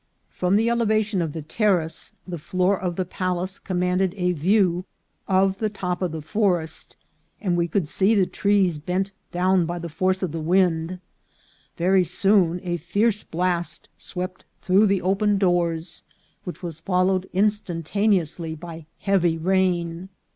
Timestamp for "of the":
1.21-1.43, 2.75-3.05, 5.27-5.69, 6.01-6.23, 10.23-10.39